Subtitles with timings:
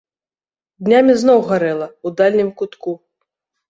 [0.87, 3.01] Днямі зноў гарэла, у дальнім кутку.